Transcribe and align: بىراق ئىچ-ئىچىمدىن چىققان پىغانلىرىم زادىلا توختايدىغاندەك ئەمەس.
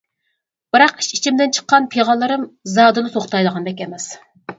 بىراق 0.75 0.95
ئىچ-ئىچىمدىن 1.03 1.53
چىققان 1.57 1.85
پىغانلىرىم 1.95 2.47
زادىلا 2.77 3.13
توختايدىغاندەك 3.19 3.85
ئەمەس. 3.85 4.09